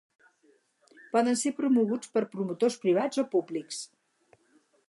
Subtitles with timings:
[1.15, 3.83] Poden ser promoguts per promotors privats o públics.